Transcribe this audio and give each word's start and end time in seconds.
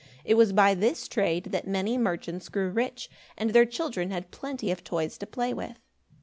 It 0.25 0.33
was 0.33 0.51
by 0.51 0.73
this 0.73 1.07
trade 1.07 1.51
that 1.51 1.67
many 1.67 1.95
merchants 1.95 2.49
grew 2.49 2.71
rich, 2.71 3.07
and 3.37 3.51
their 3.51 3.67
children 3.67 4.09
had 4.09 4.31
plenty 4.31 4.71
of 4.71 4.83
toys 4.83 5.15
to 5.19 5.27
play 5.27 5.53
with. 5.53 5.77